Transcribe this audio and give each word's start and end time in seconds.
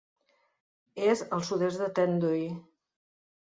És 1.09 1.21
al 1.37 1.45
sud-est 1.51 1.83
de 1.83 1.91
Tendrui. 2.01 2.51